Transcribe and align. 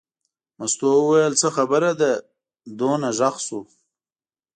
مستو 0.57 0.87
وویل 0.99 1.33
څه 1.41 1.47
خبره 1.55 1.91
ده 2.01 2.11
دومره 2.79 3.09
غږ 3.19 3.35
شو. 3.45 3.59